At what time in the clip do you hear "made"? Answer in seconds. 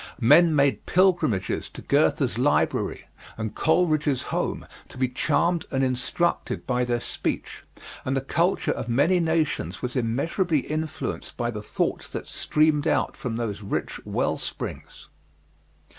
0.55-0.87